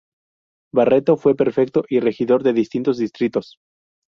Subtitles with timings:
[0.73, 3.59] Barreto, fue Prefecto y regidor de distintos distritos.